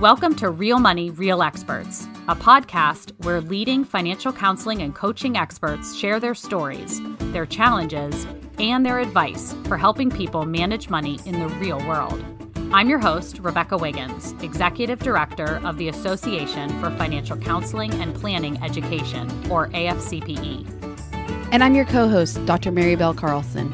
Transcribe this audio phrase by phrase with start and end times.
[0.00, 5.92] Welcome to Real Money, Real Experts, a podcast where leading financial counseling and coaching experts
[5.96, 7.00] share their stories,
[7.32, 8.24] their challenges,
[8.60, 12.24] and their advice for helping people manage money in the real world.
[12.72, 18.62] I'm your host, Rebecca Wiggins, Executive Director of the Association for Financial Counseling and Planning
[18.62, 21.48] Education, or AFCPE.
[21.50, 22.70] And I'm your co host, Dr.
[22.70, 23.72] Mary Bell Carlson.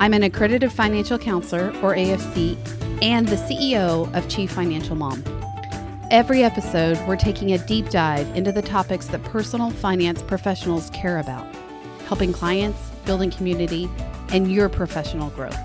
[0.00, 2.56] I'm an accredited financial counselor, or AFC,
[3.00, 5.22] and the CEO of Chief Financial Mom.
[6.10, 11.18] Every episode, we're taking a deep dive into the topics that personal finance professionals care
[11.18, 11.46] about,
[12.06, 13.88] helping clients, building community,
[14.28, 15.58] and your professional growth.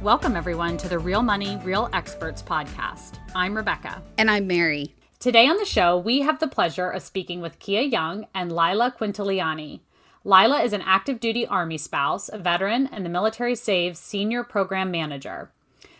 [0.00, 3.18] Welcome, everyone, to the Real Money, Real Experts podcast.
[3.34, 4.00] I'm Rebecca.
[4.16, 4.94] And I'm Mary.
[5.18, 8.94] Today on the show, we have the pleasure of speaking with Kia Young and Lila
[8.96, 9.80] Quintiliani.
[10.22, 14.92] Lila is an active duty Army spouse, a veteran, and the Military Saves Senior Program
[14.92, 15.50] Manager.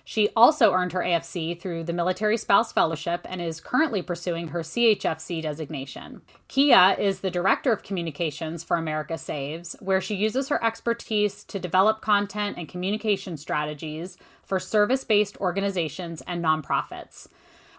[0.05, 4.61] She also earned her AFC through the Military Spouse Fellowship and is currently pursuing her
[4.61, 6.23] CHFC designation.
[6.49, 11.59] Kia is the Director of Communications for America Saves, where she uses her expertise to
[11.59, 17.29] develop content and communication strategies for service based organizations and nonprofits.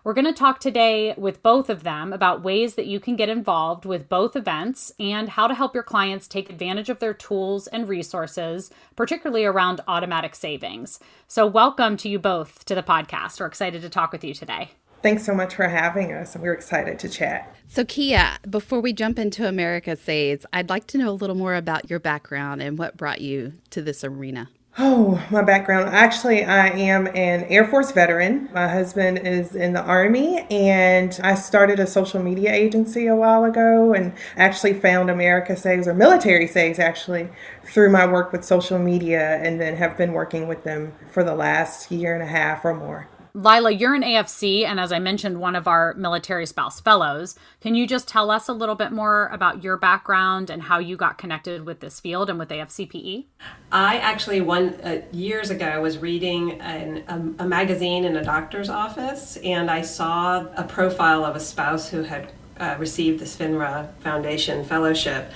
[0.03, 3.29] We're going to talk today with both of them about ways that you can get
[3.29, 7.67] involved with both events and how to help your clients take advantage of their tools
[7.67, 10.99] and resources, particularly around automatic savings.
[11.27, 13.39] So, welcome to you both to the podcast.
[13.39, 14.71] We're excited to talk with you today.
[15.03, 16.33] Thanks so much for having us.
[16.33, 17.55] And we're excited to chat.
[17.67, 21.53] So, Kia, before we jump into America Saves, I'd like to know a little more
[21.53, 24.49] about your background and what brought you to this arena.
[24.77, 25.89] Oh, my background.
[25.89, 28.47] Actually, I am an Air Force veteran.
[28.53, 33.43] My husband is in the Army, and I started a social media agency a while
[33.43, 37.27] ago and actually found America Saves or Military Saves actually
[37.65, 41.35] through my work with social media, and then have been working with them for the
[41.35, 43.09] last year and a half or more.
[43.33, 47.35] Lila, you're an AFC, and as I mentioned, one of our military spouse fellows.
[47.61, 50.97] Can you just tell us a little bit more about your background and how you
[50.97, 53.25] got connected with this field and with AFCPE?
[53.71, 57.03] I actually, one uh, years ago, was reading an,
[57.39, 61.89] a, a magazine in a doctor's office, and I saw a profile of a spouse
[61.89, 65.31] who had uh, received this FINRA Foundation fellowship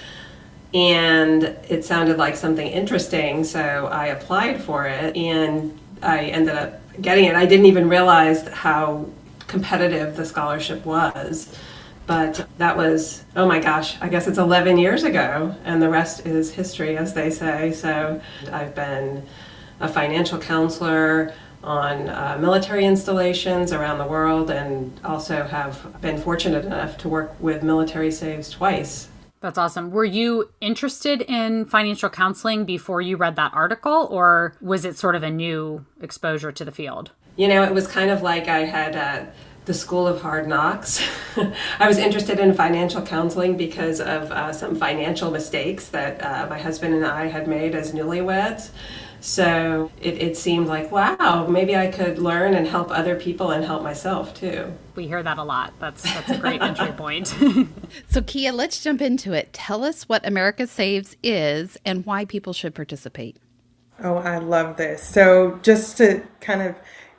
[0.73, 6.81] and it sounded like something interesting so i applied for it and i ended up
[7.01, 7.35] getting it.
[7.35, 9.09] I didn't even realize how
[9.47, 11.55] competitive the scholarship was.
[12.07, 16.25] But that was, oh my gosh, I guess it's 11 years ago, and the rest
[16.25, 17.71] is history, as they say.
[17.71, 19.25] So I've been
[19.79, 21.33] a financial counselor
[21.63, 27.35] on uh, military installations around the world, and also have been fortunate enough to work
[27.39, 29.07] with Military Saves twice
[29.45, 29.91] that's awesome.
[29.91, 35.13] Were you interested in financial counseling before you read that article, or was it sort
[35.13, 37.11] of a new exposure to the field?
[37.35, 39.29] You know, it was kind of like I had uh,
[39.65, 41.07] the School of Hard Knocks.
[41.79, 46.57] I was interested in financial counseling because of uh, some financial mistakes that uh, my
[46.57, 48.71] husband and I had made as newlyweds.
[49.25, 53.65] So it, it seemed like, wow, maybe I could learn and help other people and
[53.65, 54.71] help myself too.
[54.93, 55.73] We hear that a lot.
[55.79, 57.35] That's that's a great entry point.
[58.09, 59.51] so Kia, let's jump into it.
[59.51, 63.37] Tell us what America Saves is and why people should participate.
[64.03, 65.01] Oh, I love this.
[65.01, 66.75] So just to kind of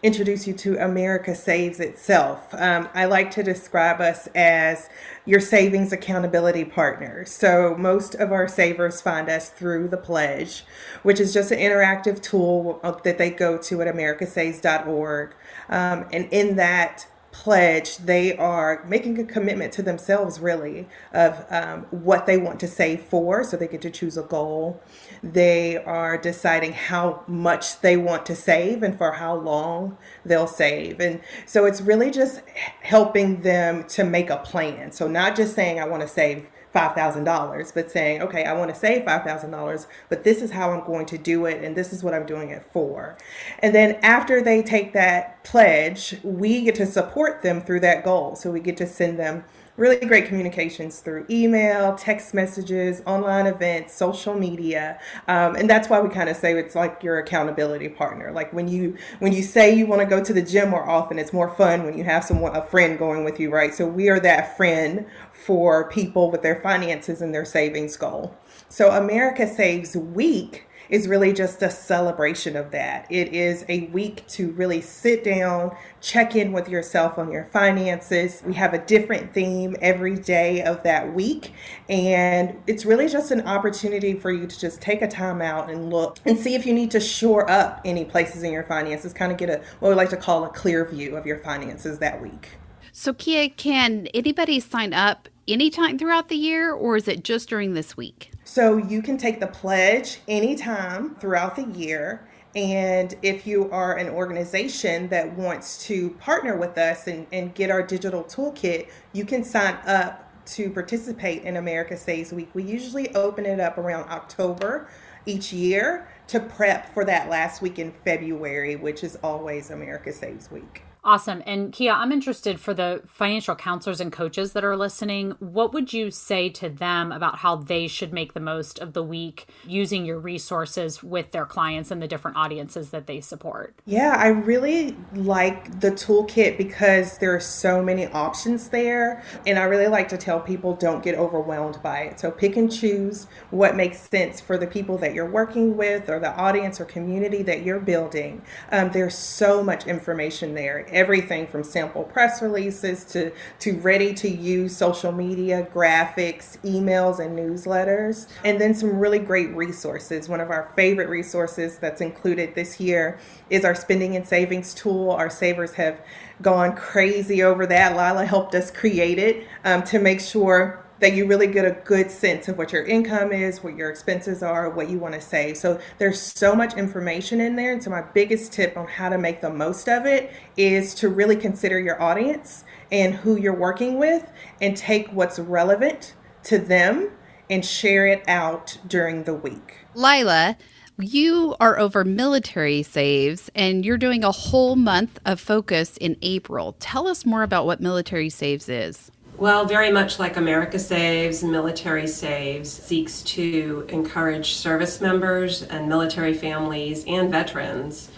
[0.06, 2.54] introduce you to America Saves itself.
[2.54, 4.88] Um, I like to describe us as
[5.24, 7.24] your savings accountability partner.
[7.24, 10.64] So, most of our savers find us through the Pledge,
[11.02, 15.34] which is just an interactive tool that they go to at americasaves.org.
[15.68, 17.08] Um, and in that,
[17.42, 22.66] pledge, they are making a commitment to themselves, really, of um, what they want to
[22.66, 23.44] save for.
[23.44, 24.82] So they get to choose a goal.
[25.22, 30.98] They are deciding how much they want to save and for how long they'll save.
[30.98, 32.40] And so it's really just
[32.80, 34.90] helping them to make a plan.
[34.90, 38.76] So, not just saying, I want to save $5,000, but saying, okay, I want to
[38.76, 42.12] save $5,000, but this is how I'm going to do it, and this is what
[42.12, 43.16] I'm doing it for.
[43.60, 48.36] And then after they take that pledge, we get to support them through that goal.
[48.36, 49.44] So we get to send them
[49.76, 56.00] really great communications through email, text messages, online events, social media, um, and that's why
[56.00, 58.32] we kind of say it's like your accountability partner.
[58.32, 61.18] Like when you when you say you want to go to the gym more often,
[61.18, 63.74] it's more fun when you have someone a friend going with you, right?
[63.74, 68.36] So we are that friend for people with their finances and their savings goal.
[68.68, 73.06] So America Saves Week is really just a celebration of that.
[73.10, 78.42] It is a week to really sit down, check in with yourself on your finances.
[78.44, 81.52] We have a different theme every day of that week.
[81.88, 85.90] And it's really just an opportunity for you to just take a time out and
[85.90, 89.32] look and see if you need to shore up any places in your finances, kind
[89.32, 92.20] of get a what we like to call a clear view of your finances that
[92.20, 92.58] week.
[92.98, 97.74] So, Kia, can anybody sign up anytime throughout the year or is it just during
[97.74, 98.32] this week?
[98.42, 102.26] So, you can take the pledge anytime throughout the year.
[102.54, 107.70] And if you are an organization that wants to partner with us and, and get
[107.70, 112.48] our digital toolkit, you can sign up to participate in America Saves Week.
[112.54, 114.88] We usually open it up around October
[115.26, 120.50] each year to prep for that last week in February, which is always America Saves
[120.50, 120.85] Week.
[121.06, 121.40] Awesome.
[121.46, 125.36] And Kia, I'm interested for the financial counselors and coaches that are listening.
[125.38, 129.04] What would you say to them about how they should make the most of the
[129.04, 133.76] week using your resources with their clients and the different audiences that they support?
[133.84, 139.22] Yeah, I really like the toolkit because there are so many options there.
[139.46, 142.18] And I really like to tell people don't get overwhelmed by it.
[142.18, 146.18] So pick and choose what makes sense for the people that you're working with or
[146.18, 148.42] the audience or community that you're building.
[148.72, 154.28] Um, there's so much information there everything from sample press releases to, to ready to
[154.28, 158.26] use social media, graphics, emails, and newsletters.
[158.44, 160.28] And then some really great resources.
[160.28, 163.18] One of our favorite resources that's included this year
[163.50, 165.10] is our spending and savings tool.
[165.10, 166.00] Our savers have
[166.40, 167.92] gone crazy over that.
[167.92, 172.10] Lila helped us create it um, to make sure that you really get a good
[172.10, 175.56] sense of what your income is, what your expenses are, what you want to save.
[175.56, 177.72] So there's so much information in there.
[177.72, 181.08] And so my biggest tip on how to make the most of it is to
[181.08, 186.14] really consider your audience and who you're working with and take what's relevant
[186.44, 187.10] to them
[187.50, 189.86] and share it out during the week.
[189.94, 190.56] Lila,
[190.98, 196.74] you are over military saves and you're doing a whole month of focus in April.
[196.80, 199.10] Tell us more about what military saves is.
[199.38, 205.90] Well, very much like America Saves, and Military Saves seeks to encourage service members and
[205.90, 208.10] military families and veterans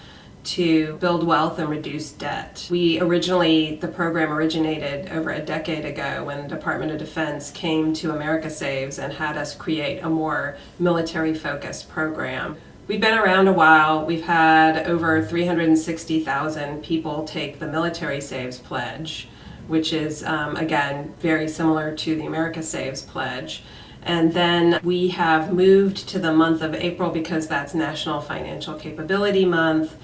[0.45, 2.69] to build wealth and reduce debt.
[2.71, 7.93] We originally, the program originated over a decade ago when the Department of Defense came
[7.95, 12.57] to America Saves and had us create a more military focused program.
[12.87, 14.07] We've been around a while.
[14.07, 19.29] We've had over 360,000 people take the Military Saves Pledge
[19.69, 23.63] which is, um, again, very similar to the America Saves Pledge.
[24.03, 29.45] And then we have moved to the month of April because that's National Financial Capability
[29.45, 29.97] Month.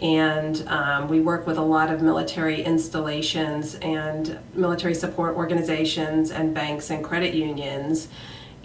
[0.00, 6.54] And um, we work with a lot of military installations and military support organizations and
[6.54, 8.08] banks and credit unions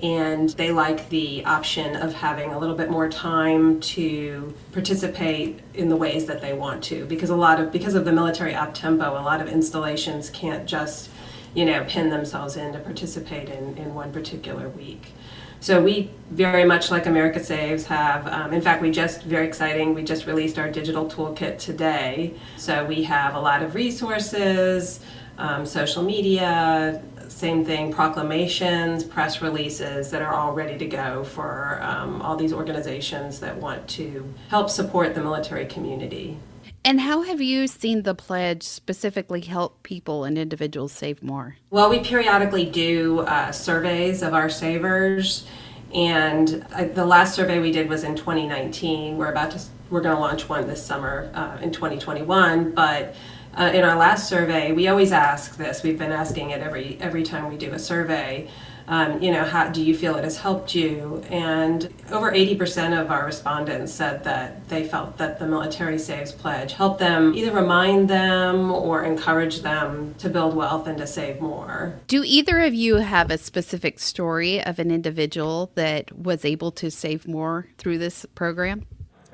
[0.03, 5.87] and they like the option of having a little bit more time to participate in
[5.87, 7.05] the ways that they want to.
[7.05, 10.67] Because a lot of because of the military op tempo a lot of installations can't
[10.67, 11.09] just
[11.53, 15.13] you know pin themselves in to participate in, in one particular week.
[15.61, 19.93] So we very much like america saves have um, in fact we just very exciting
[19.93, 22.33] we just released our digital toolkit today.
[22.57, 24.99] So we have a lot of resources
[25.37, 27.01] um, social media
[27.33, 32.53] same thing, proclamations, press releases that are all ready to go for um, all these
[32.53, 36.37] organizations that want to help support the military community.
[36.85, 41.57] And how have you seen the pledge specifically help people and individuals save more?
[41.69, 45.47] Well, we periodically do uh, surveys of our savers,
[45.93, 49.17] and uh, the last survey we did was in 2019.
[49.17, 53.13] We're about to we're going to launch one this summer uh, in 2021, but
[53.55, 55.83] uh, in our last survey, we always ask this.
[55.83, 58.49] We've been asking it every every time we do a survey.
[58.87, 61.23] Um, you know, how do you feel it has helped you?
[61.29, 66.73] And over 80% of our respondents said that they felt that the Military Saves Pledge
[66.73, 71.97] helped them either remind them or encourage them to build wealth and to save more.
[72.07, 76.91] Do either of you have a specific story of an individual that was able to
[76.91, 78.85] save more through this program?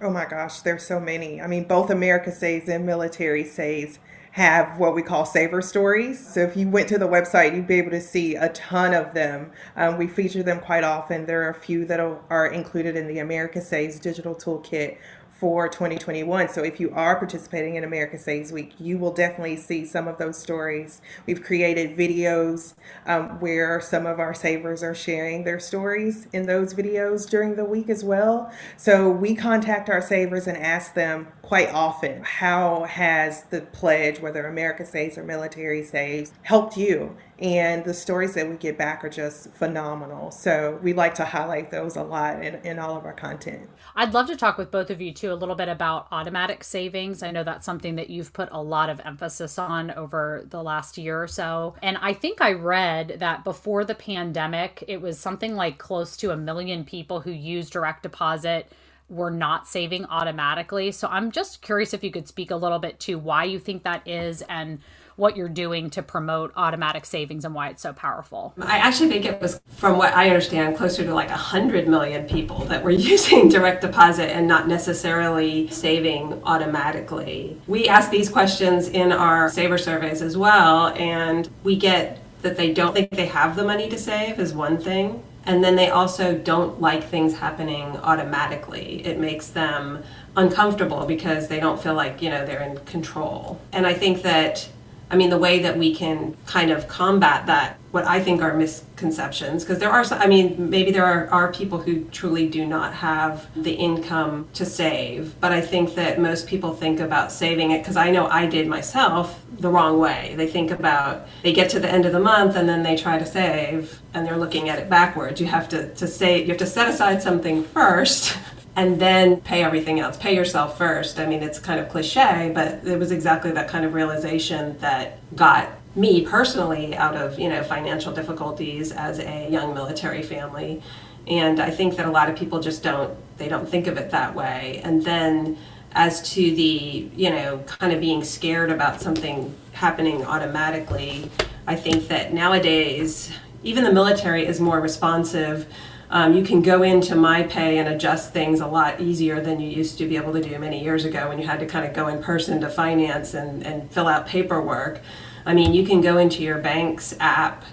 [0.01, 1.41] Oh my gosh, there's so many.
[1.41, 3.99] I mean, both America Saves and Military Saves
[4.39, 6.25] have what we call saver stories.
[6.25, 9.13] So if you went to the website, you'd be able to see a ton of
[9.13, 9.51] them.
[9.75, 11.25] Um, we feature them quite often.
[11.25, 14.98] There are a few that are included in the America Saves digital toolkit
[15.39, 16.50] for 2021.
[16.50, 20.17] So if you are participating in America Saves Week, you will definitely see some of
[20.17, 21.01] those stories.
[21.25, 22.74] We've created videos
[23.05, 27.65] um, where some of our savers are sharing their stories in those videos during the
[27.65, 28.51] week as well.
[28.75, 34.46] So we contact our savers and ask them quite often, how has the pledge, whether
[34.46, 37.15] America Saves or Military Saves, helped you?
[37.41, 40.31] And the stories that we get back are just phenomenal.
[40.31, 43.69] So we like to highlight those a lot in, in all of our content.
[43.96, 47.24] I'd love to talk with both of you too a little bit about automatic savings.
[47.24, 50.98] I know that's something that you've put a lot of emphasis on over the last
[50.98, 51.75] year or so.
[51.81, 56.31] And I think I read that before the pandemic, it was something like close to
[56.31, 58.72] a million people who use direct deposit
[59.09, 60.91] were not saving automatically.
[60.91, 63.83] So I'm just curious if you could speak a little bit to why you think
[63.83, 64.79] that is and
[65.19, 68.53] what you're doing to promote automatic savings and why it's so powerful.
[68.61, 72.59] I actually think it was, from what I understand, closer to like 100 million people
[72.65, 77.59] that were using direct deposit and not necessarily saving automatically.
[77.67, 82.73] We ask these questions in our saver surveys as well, and we get that they
[82.73, 85.21] don't think they have the money to save, is one thing.
[85.46, 89.05] And then they also don't like things happening automatically.
[89.05, 90.03] It makes them
[90.36, 93.60] uncomfortable because they don't feel like, you know, they're in control.
[93.72, 94.69] And I think that
[95.12, 98.53] I mean, the way that we can kind of combat that, what I think are
[98.53, 102.65] misconceptions, because there are, some, I mean, maybe there are, are people who truly do
[102.65, 107.72] not have the income to save, but I think that most people think about saving
[107.72, 110.36] it, because I know I did myself the wrong way.
[110.38, 113.17] They think about, they get to the end of the month and then they try
[113.17, 115.41] to save, and they're looking at it backwards.
[115.41, 118.38] You have to, to save, you have to set aside something first.
[118.75, 120.15] and then pay everything else.
[120.15, 121.19] Pay yourself first.
[121.19, 125.19] I mean, it's kind of cliche, but it was exactly that kind of realization that
[125.36, 130.81] got me personally out of, you know, financial difficulties as a young military family.
[131.27, 134.12] And I think that a lot of people just don't they don't think of it
[134.12, 134.81] that way.
[134.84, 135.58] And then
[135.93, 141.31] as to the, you know, kind of being scared about something happening automatically,
[141.65, 143.31] I think that nowadays
[143.63, 145.67] even the military is more responsive
[146.12, 150.00] um, you can go into myPay and adjust things a lot easier than you used
[150.00, 152.08] to be able to do many years ago when you had to kind of go
[152.08, 155.01] in person to finance and, and fill out paperwork.
[155.50, 157.63] I mean, you can go into your bank's app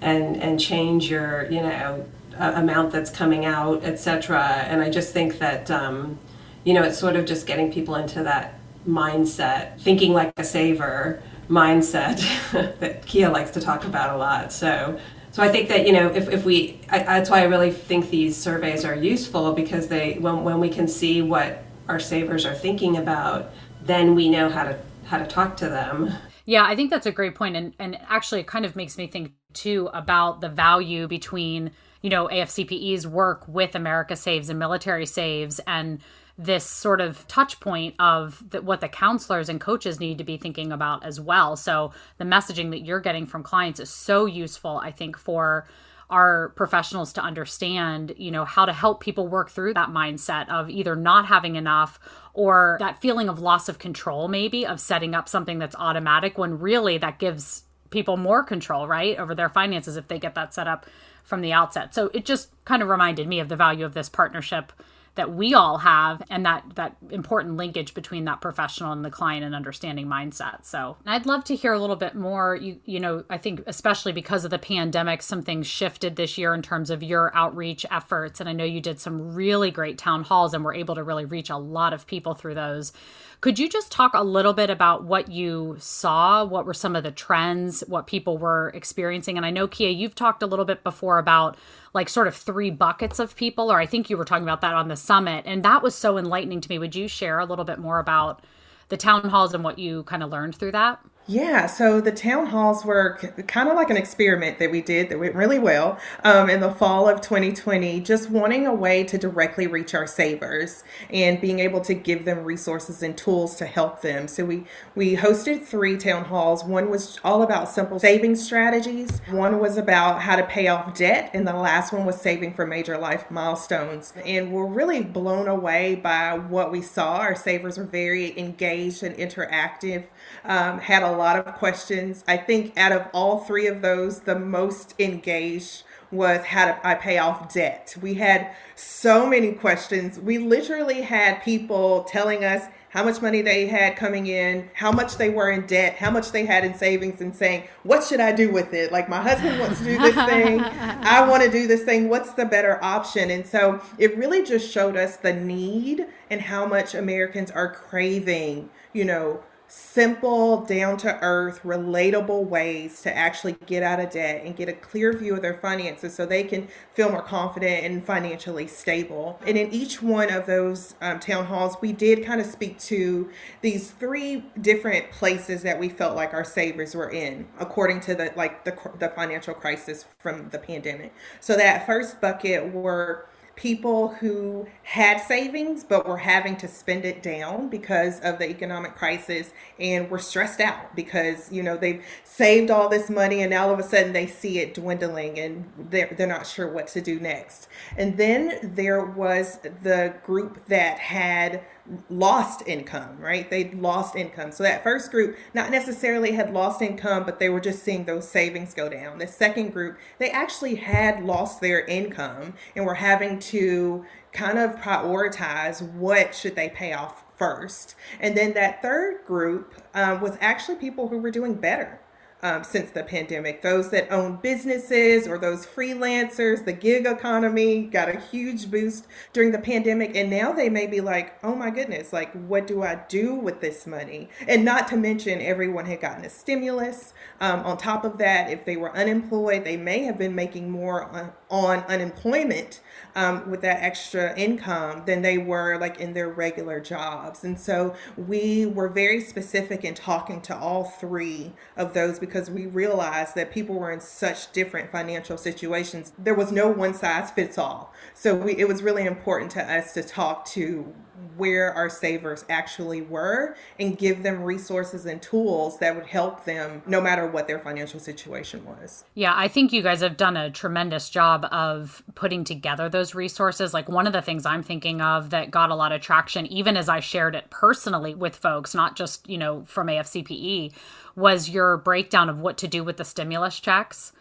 [0.00, 2.06] and, and change your, you know,
[2.38, 4.64] amount that's coming out, etc.
[4.66, 6.18] And I just think that, um,
[6.64, 11.22] you know, it's sort of just getting people into that mindset, thinking like a saver
[11.50, 12.18] mindset
[12.80, 14.50] that Kia likes to talk about a lot.
[14.50, 14.98] So
[15.30, 18.08] so I think that you know if, if we I, that's why I really think
[18.08, 22.54] these surveys are useful because they when when we can see what our savers are
[22.54, 23.50] thinking about,
[23.82, 26.14] then we know how to how to talk to them.
[26.46, 29.08] Yeah, I think that's a great point, and and actually it kind of makes me
[29.08, 31.72] think too about the value between
[32.02, 36.00] you know AFCPE's work with America Saves and Military Saves and
[36.38, 40.36] this sort of touch point of the, what the counselors and coaches need to be
[40.36, 41.56] thinking about as well.
[41.56, 45.66] So the messaging that you're getting from clients is so useful, I think, for
[46.08, 50.70] our professionals to understand, you know, how to help people work through that mindset of
[50.70, 51.98] either not having enough
[52.32, 56.58] or that feeling of loss of control, maybe of setting up something that's automatic when
[56.58, 60.68] really that gives people more control, right, over their finances if they get that set
[60.68, 60.86] up
[61.24, 61.94] from the outset.
[61.94, 64.72] So it just kind of reminded me of the value of this partnership
[65.16, 69.44] that we all have and that that important linkage between that professional and the client
[69.44, 70.64] and understanding mindset.
[70.64, 72.54] So i'd love to hear a little bit more.
[72.56, 76.54] You you know i think especially because of the pandemic some things shifted this year
[76.54, 78.40] in terms of your outreach efforts.
[78.40, 81.24] And i know you did some really great town halls and were able to really
[81.24, 82.92] reach a lot of people through those
[83.40, 86.44] could you just talk a little bit about what you saw?
[86.44, 89.36] What were some of the trends, what people were experiencing?
[89.36, 91.56] And I know, Kia, you've talked a little bit before about
[91.92, 94.74] like sort of three buckets of people, or I think you were talking about that
[94.74, 95.44] on the summit.
[95.46, 96.78] And that was so enlightening to me.
[96.78, 98.42] Would you share a little bit more about
[98.88, 101.00] the town halls and what you kind of learned through that?
[101.28, 103.18] Yeah, so the town halls were
[103.48, 106.70] kind of like an experiment that we did that went really well um, in the
[106.70, 111.80] fall of 2020, just wanting a way to directly reach our savers and being able
[111.80, 114.28] to give them resources and tools to help them.
[114.28, 116.62] So we, we hosted three town halls.
[116.62, 121.32] One was all about simple saving strategies, one was about how to pay off debt,
[121.34, 124.12] and the last one was saving for major life milestones.
[124.24, 127.16] And we're really blown away by what we saw.
[127.16, 130.04] Our savers were very engaged and interactive,
[130.44, 132.24] um, had a lot of questions.
[132.28, 136.94] I think out of all three of those, the most engaged was how do I
[136.94, 137.96] pay off debt.
[138.00, 140.18] We had so many questions.
[140.18, 145.16] We literally had people telling us how much money they had coming in, how much
[145.16, 148.32] they were in debt, how much they had in savings, and saying, What should I
[148.32, 148.90] do with it?
[148.90, 150.60] Like, my husband wants to do this thing.
[150.60, 152.08] I want to do this thing.
[152.08, 153.30] What's the better option?
[153.30, 158.70] And so it really just showed us the need and how much Americans are craving,
[158.94, 164.56] you know, simple, down to earth, relatable ways to actually get out of debt and
[164.56, 168.66] get a clear view of their finances so they can feel more confident and financially
[168.66, 169.40] stable.
[169.46, 173.30] And in each one of those um, town halls, we did kind of speak to
[173.60, 178.32] these three different places that we felt like our savers were in according to the
[178.36, 181.12] like the, the financial crisis from the pandemic.
[181.40, 187.22] So that first bucket were people who had savings but were having to spend it
[187.22, 192.70] down because of the economic crisis and were stressed out because you know they've saved
[192.70, 196.14] all this money and now all of a sudden they see it dwindling and they're,
[196.16, 197.68] they're not sure what to do next.
[197.96, 201.62] And then there was the group that had
[202.08, 203.48] lost income, right?
[203.48, 204.52] They lost income.
[204.52, 208.28] So that first group not necessarily had lost income, but they were just seeing those
[208.28, 209.18] savings go down.
[209.18, 214.76] The second group, they actually had lost their income and were having to kind of
[214.76, 217.94] prioritize what should they pay off first.
[218.20, 222.00] And then that third group um, was actually people who were doing better
[222.46, 223.60] um, since the pandemic.
[223.62, 229.50] Those that own businesses or those freelancers, the gig economy got a huge boost during
[229.50, 230.14] the pandemic.
[230.14, 233.60] And now they may be like, oh my goodness, like, what do I do with
[233.60, 234.28] this money?
[234.46, 237.14] And not to mention, everyone had gotten a stimulus.
[237.40, 241.04] Um, on top of that, if they were unemployed, they may have been making more
[241.04, 242.80] on, on unemployment
[243.16, 247.42] um, with that extra income than they were like in their regular jobs.
[247.42, 252.66] And so we were very specific in talking to all three of those because we
[252.66, 256.12] realized that people were in such different financial situations.
[256.18, 257.92] There was no one size fits all.
[258.12, 260.94] So we, it was really important to us to talk to
[261.36, 266.82] where our savers actually were and give them resources and tools that would help them
[266.86, 269.04] no matter what their financial situation was.
[269.14, 273.72] Yeah, I think you guys have done a tremendous job of putting together those resources.
[273.72, 276.76] Like one of the things I'm thinking of that got a lot of traction, even
[276.76, 280.72] as I shared it personally with folks, not just, you know, from AFCPE,
[281.14, 284.12] was your breakdown of what to do with the stimulus checks.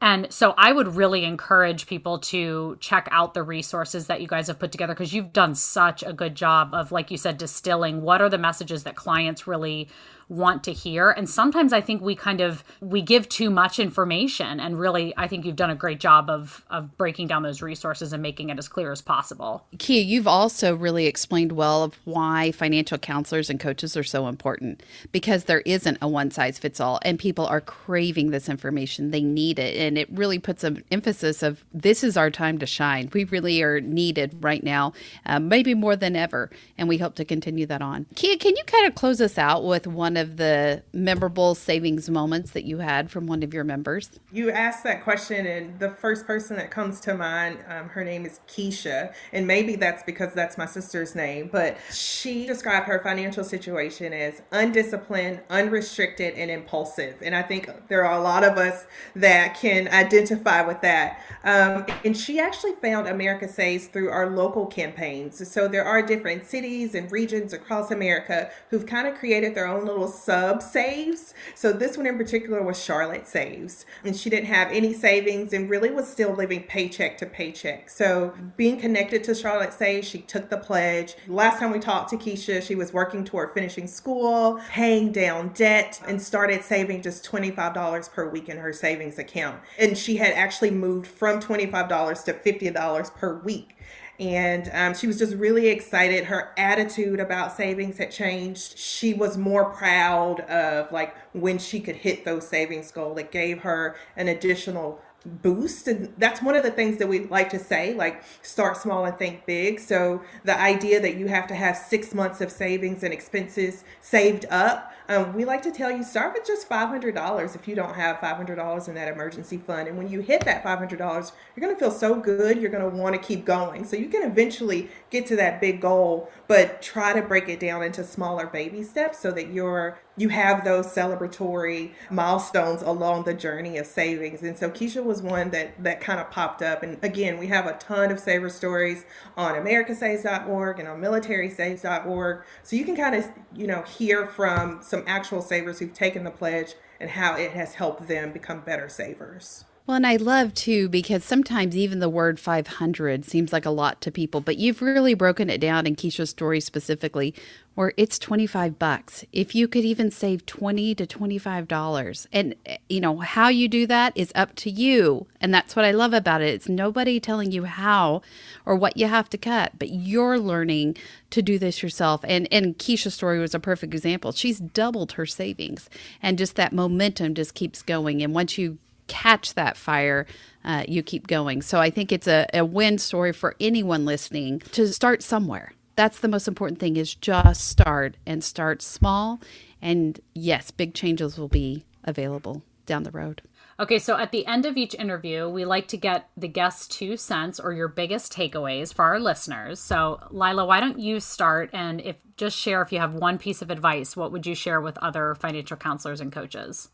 [0.00, 4.46] And so I would really encourage people to check out the resources that you guys
[4.46, 8.02] have put together because you've done such a good job of, like you said, distilling
[8.02, 9.88] what are the messages that clients really
[10.28, 11.10] want to hear.
[11.10, 14.60] And sometimes i think we kind of we give too much information.
[14.60, 18.12] And really i think you've done a great job of of breaking down those resources
[18.12, 19.66] and making it as clear as possible.
[19.78, 24.82] Kia you've also really explained well of why financial counselors and coaches are so important
[25.12, 29.10] because there isn't a one size fits all and people are craving this information.
[29.10, 29.76] They need it.
[29.76, 33.10] And it really puts an emphasis of this is our time to shine.
[33.12, 34.92] We really are needed right now
[35.24, 38.06] uh, maybe more than ever and we hope to continue that on.
[38.14, 42.50] Kia can you kind of close us out with one of the memorable savings moments
[42.52, 44.10] that you had from one of your members?
[44.32, 48.26] You asked that question, and the first person that comes to mind, um, her name
[48.26, 53.44] is Keisha, and maybe that's because that's my sister's name, but she described her financial
[53.44, 57.16] situation as undisciplined, unrestricted, and impulsive.
[57.22, 61.22] And I think there are a lot of us that can identify with that.
[61.44, 65.46] Um, and she actually found America Saves through our local campaigns.
[65.48, 69.84] So there are different cities and regions across America who've kind of created their own
[69.84, 71.34] little sub saves.
[71.54, 73.86] So this one in particular was Charlotte Saves.
[74.04, 77.90] And she didn't have any savings and really was still living paycheck to paycheck.
[77.90, 81.16] So being connected to Charlotte Saves, she took the pledge.
[81.26, 86.00] Last time we talked to Keisha, she was working toward finishing school, paying down debt,
[86.06, 89.60] and started saving just $25 per week in her savings account.
[89.78, 93.76] And she had actually moved from $25 to $50 per week
[94.18, 96.24] and um, she was just really excited.
[96.24, 98.76] Her attitude about savings had changed.
[98.76, 103.60] She was more proud of like when she could hit those savings goal It gave
[103.60, 107.92] her an additional boost and that's one of the things that we like to say
[107.94, 112.14] like start small and think big so the idea that you have to have six
[112.14, 116.46] months of savings and expenses saved up um, we like to tell you start with
[116.46, 119.88] just $500 if you don't have $500 in that emergency fund.
[119.88, 122.94] And when you hit that $500, you're going to feel so good, you're going to
[122.94, 123.84] want to keep going.
[123.84, 127.82] So you can eventually get to that big goal, but try to break it down
[127.82, 133.78] into smaller baby steps so that you're you have those celebratory milestones along the journey
[133.78, 134.42] of savings.
[134.42, 136.82] And so Keisha was one that that kind of popped up.
[136.82, 139.04] And again, we have a ton of saver stories
[139.36, 142.44] on americasaves.org and on militarysaves.org.
[142.62, 146.30] So you can kind of, you know, hear from some actual savers who've taken the
[146.30, 149.64] pledge and how it has helped them become better savers.
[149.88, 154.02] Well, and I love too because sometimes even the word 500 seems like a lot
[154.02, 157.34] to people, but you've really broken it down in Keisha's story specifically
[157.74, 159.24] where it's 25 bucks.
[159.32, 162.28] If you could even save 20 to 25 dollars.
[162.34, 165.26] And eh, you know, how you do that is up to you.
[165.40, 166.52] And that's what I love about it.
[166.52, 168.20] It's nobody telling you how
[168.66, 170.98] or what you have to cut, but you're learning
[171.30, 172.20] to do this yourself.
[172.24, 174.32] And and Keisha's story was a perfect example.
[174.32, 175.88] She's doubled her savings
[176.20, 178.22] and just that momentum just keeps going.
[178.22, 178.76] And once you
[179.08, 180.26] catch that fire,
[180.64, 181.62] uh, you keep going.
[181.62, 185.72] So I think it's a, a win story for anyone listening to start somewhere.
[185.96, 189.40] That's the most important thing is just start and start small.
[189.82, 193.42] And yes, big changes will be available down the road.
[193.80, 197.16] Okay, so at the end of each interview, we like to get the guest's two
[197.16, 199.78] cents or your biggest takeaways for our listeners.
[199.78, 203.62] So, Lila, why don't you start and if just share if you have one piece
[203.62, 206.88] of advice, what would you share with other financial counselors and coaches?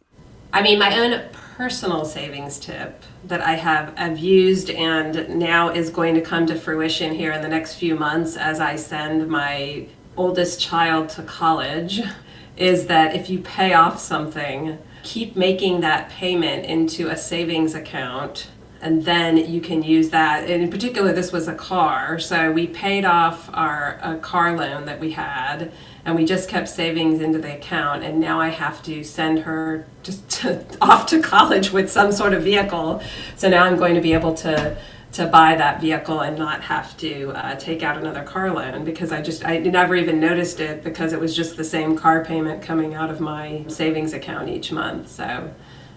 [0.54, 1.20] I mean, my own
[1.56, 7.12] personal savings tip that I have used and now is going to come to fruition
[7.12, 12.02] here in the next few months as I send my oldest child to college
[12.56, 18.46] is that if you pay off something, keep making that payment into a savings account
[18.84, 20.44] and then you can use that.
[20.44, 22.18] And in particular, this was a car.
[22.18, 25.72] So we paid off our car loan that we had,
[26.04, 28.04] and we just kept savings into the account.
[28.04, 32.34] And now I have to send her just to, off to college with some sort
[32.34, 33.02] of vehicle.
[33.36, 34.76] So now I'm going to be able to
[35.12, 39.12] to buy that vehicle and not have to uh, take out another car loan because
[39.12, 42.62] I just I never even noticed it because it was just the same car payment
[42.62, 45.08] coming out of my savings account each month.
[45.08, 45.54] So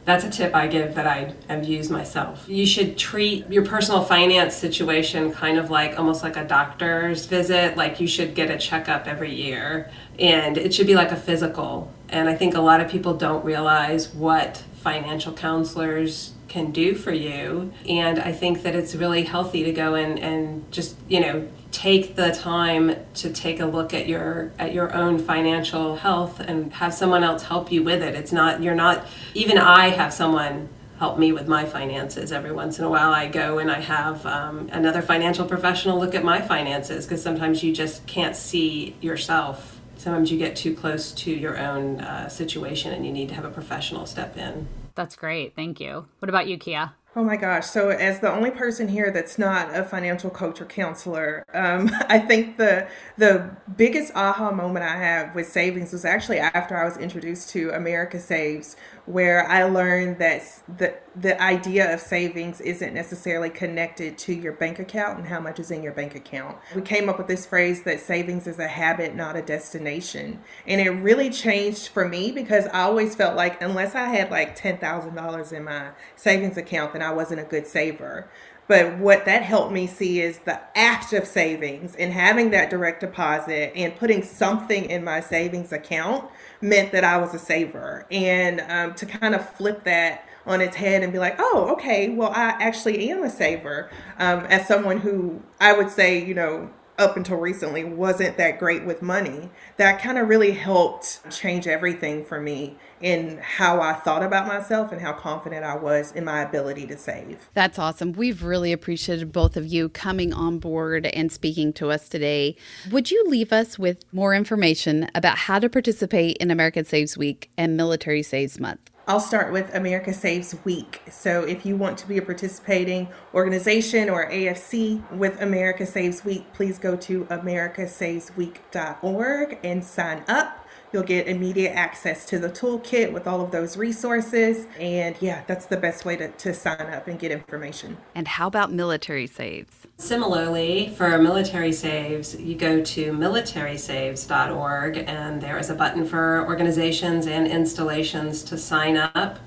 [0.07, 2.45] that's a tip I give that I have used myself.
[2.47, 7.75] You should treat your personal finance situation kind of like almost like a doctor's visit.
[7.75, 11.91] Like you should get a checkup every year, and it should be like a physical.
[12.07, 17.11] And I think a lot of people don't realize what financial counselors can do for
[17.11, 17.73] you.
[17.89, 22.15] And I think that it's really healthy to go in and just, you know, take
[22.15, 26.91] the time to take a look at your at your own financial health and have
[26.91, 28.15] someone else help you with it.
[28.15, 32.79] It's not you're not even I have someone help me with my finances every once
[32.79, 33.11] in a while.
[33.11, 37.61] I go and I have um, another financial professional look at my finances because sometimes
[37.61, 39.79] you just can't see yourself.
[39.97, 43.45] Sometimes you get too close to your own uh, situation and you need to have
[43.45, 44.67] a professional step in.
[44.95, 45.55] That's great.
[45.55, 46.07] Thank you.
[46.17, 46.93] What about you, Kia?
[47.17, 47.65] Oh my gosh.
[47.65, 52.19] So, as the only person here that's not a financial coach or counselor, um, I
[52.19, 56.95] think the the biggest aha moment I have with savings was actually after I was
[56.97, 58.75] introduced to America Saves,
[59.07, 60.43] where I learned that
[60.77, 65.59] the the idea of savings isn't necessarily connected to your bank account and how much
[65.59, 66.57] is in your bank account.
[66.75, 70.41] We came up with this phrase that savings is a habit, not a destination.
[70.67, 74.59] And it really changed for me because I always felt like unless I had like
[74.59, 78.29] $10,000 in my savings account, then I wasn't a good saver.
[78.67, 82.99] But what that helped me see is the act of savings and having that direct
[82.99, 88.05] deposit and putting something in my savings account meant that I was a saver.
[88.11, 92.09] And um, to kind of flip that on its head and be like, oh, okay,
[92.09, 93.89] well, I actually am a saver.
[94.17, 98.83] Um, as someone who I would say, you know, up until recently wasn't that great
[98.85, 104.23] with money, that kind of really helped change everything for me in how I thought
[104.23, 107.49] about myself and how confident I was in my ability to save.
[107.53, 108.13] That's awesome.
[108.13, 112.55] We've really appreciated both of you coming on board and speaking to us today.
[112.89, 117.51] Would you leave us with more information about how to participate in American Saves Week
[117.57, 118.89] and Military Saves Month?
[119.09, 121.01] I'll start with America Saves Week.
[121.09, 126.51] So, if you want to be a participating organization or AFC with America Saves Week,
[126.51, 130.66] please go to americasavesweek.org and sign up.
[130.93, 134.67] You'll get immediate access to the toolkit with all of those resources.
[134.79, 137.97] And yeah, that's the best way to, to sign up and get information.
[138.15, 139.87] And how about military saves?
[139.97, 147.27] Similarly, for military saves, you go to militarysaves.org and there is a button for organizations
[147.27, 149.39] and installations to sign up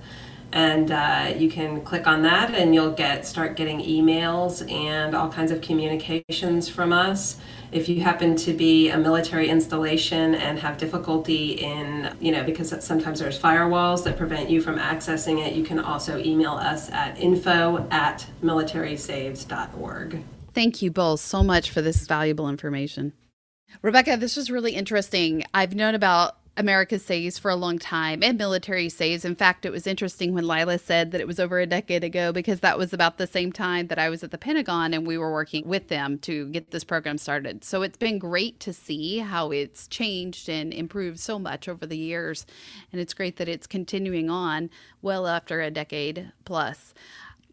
[0.52, 5.28] and uh, you can click on that and you'll get start getting emails and all
[5.30, 7.36] kinds of communications from us
[7.72, 12.74] if you happen to be a military installation and have difficulty in you know because
[12.84, 17.18] sometimes there's firewalls that prevent you from accessing it you can also email us at
[17.18, 20.22] info at militarysaves.org
[20.54, 23.12] thank you both so much for this valuable information.
[23.82, 25.44] Rebecca this was really interesting.
[25.54, 29.24] I've known about America Saves for a long time and military saves.
[29.24, 32.32] In fact, it was interesting when Lila said that it was over a decade ago
[32.32, 35.16] because that was about the same time that I was at the Pentagon and we
[35.16, 37.64] were working with them to get this program started.
[37.64, 41.96] So it's been great to see how it's changed and improved so much over the
[41.96, 42.44] years.
[42.92, 44.68] And it's great that it's continuing on
[45.00, 46.92] well after a decade plus.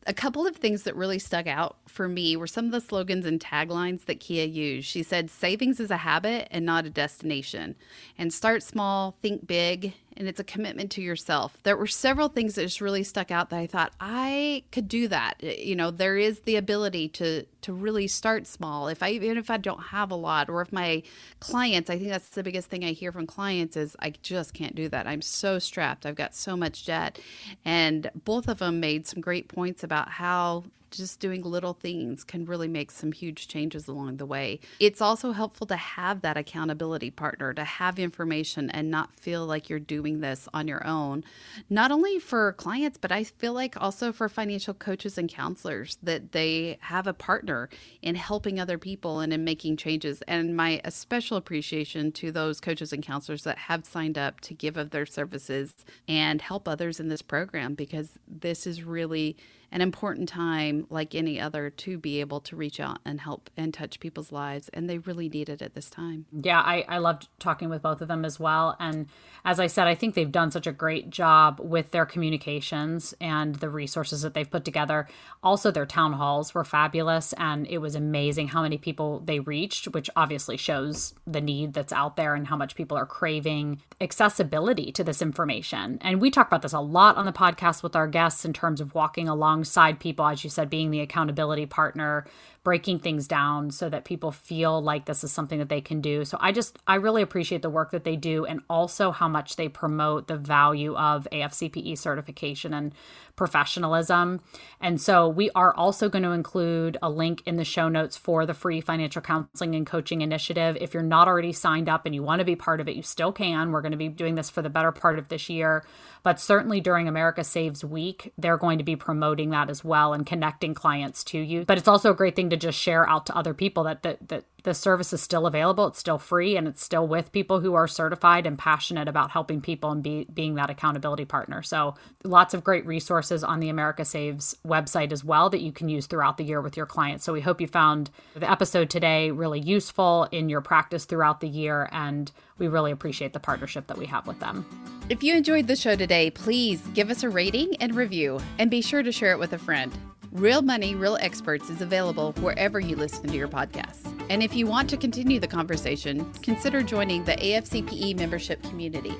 [0.10, 3.26] A couple of things that really stuck out for me were some of the slogans
[3.26, 4.88] and taglines that Kia used.
[4.88, 7.76] She said, Savings is a habit and not a destination.
[8.18, 11.58] And start small, think big, and it's a commitment to yourself.
[11.64, 15.08] There were several things that just really stuck out that I thought I could do
[15.08, 15.42] that.
[15.42, 18.88] You know, there is the ability to to really start small.
[18.88, 21.04] If I even if I don't have a lot or if my
[21.40, 24.76] clients, I think that's the biggest thing I hear from clients is I just can't
[24.76, 25.08] do that.
[25.08, 26.06] I'm so strapped.
[26.06, 27.20] I've got so much debt.
[27.64, 32.46] And both of them made some great points about how just doing little things can
[32.46, 34.60] really make some huge changes along the way.
[34.80, 39.70] It's also helpful to have that accountability partner, to have information and not feel like
[39.70, 41.24] you're doing this on your own,
[41.70, 46.32] not only for clients, but I feel like also for financial coaches and counselors that
[46.32, 47.70] they have a partner
[48.02, 50.22] in helping other people and in making changes.
[50.28, 54.78] And my special appreciation to those coaches and counselors that have signed up to give
[54.78, 55.74] of their services
[56.08, 59.38] and help others in this program because this is really
[59.72, 63.74] an important time, like any other, to be able to reach out and help and
[63.74, 64.70] touch people's lives.
[64.74, 66.26] And they really need it at this time.
[66.32, 68.76] Yeah, I, I loved talking with both of them as well.
[68.80, 69.08] And
[69.44, 73.56] as I said, I think they've done such a great job with their communications and
[73.56, 75.08] the resources that they've put together.
[75.44, 77.34] Also, their town halls were fabulous.
[77.34, 81.94] And it was amazing how many people they reached, which obviously shows the need that's
[81.94, 85.98] out there and how much people are craving accessibility to this information.
[86.02, 88.80] And we talk about this a lot on the podcast with our guests in terms
[88.80, 92.26] of walking along alongside people, as you said, being the accountability partner,
[92.64, 96.26] breaking things down so that people feel like this is something that they can do.
[96.26, 99.56] So I just, I really appreciate the work that they do and also how much
[99.56, 102.94] they promote the value of AFCPE certification and
[103.38, 104.42] professionalism.
[104.82, 108.46] And so we are also going to include a link in the show notes for
[108.46, 110.78] the free financial counseling and coaching initiative.
[110.82, 113.04] If you're not already signed up and you want to be part of it, you
[113.04, 113.72] still can.
[113.72, 115.86] We're going to be doing this for the better part of this year.
[116.24, 120.26] But certainly during America Saves Week, they're going to be promoting that as well and
[120.26, 121.66] connecting clients to you.
[121.66, 124.28] But it's also a great thing to just share out to other people that that,
[124.30, 125.88] that the service is still available.
[125.88, 129.62] It's still free and it's still with people who are certified and passionate about helping
[129.62, 131.64] people and be, being that accountability partner.
[131.64, 135.88] So, lots of great resources on the America Saves website as well that you can
[135.88, 137.24] use throughout the year with your clients.
[137.24, 141.48] So, we hope you found the episode today really useful in your practice throughout the
[141.48, 141.88] year.
[141.94, 144.66] And we really appreciate the partnership that we have with them.
[145.08, 148.82] If you enjoyed the show today, please give us a rating and review and be
[148.82, 149.98] sure to share it with a friend.
[150.32, 154.06] Real Money, Real Experts is available wherever you listen to your podcasts.
[154.30, 159.16] And if you want to continue the conversation, consider joining the AFCPE membership community.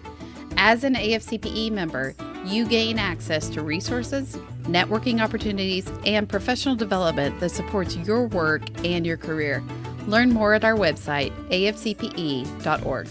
[0.58, 2.14] As an AFCPE member,
[2.46, 9.06] you gain access to resources, networking opportunities, and professional development that supports your work and
[9.06, 9.64] your career.
[10.08, 13.08] Learn more at our website, afcpe.org.